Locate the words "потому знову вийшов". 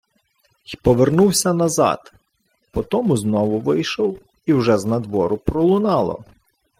2.71-4.19